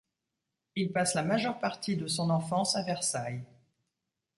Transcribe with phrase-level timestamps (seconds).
[0.75, 3.45] Il passe la majeure partie de son enfance à Versailles.